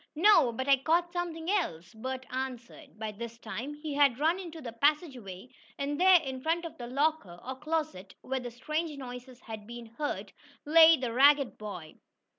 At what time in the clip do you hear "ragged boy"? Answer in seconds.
11.13-11.97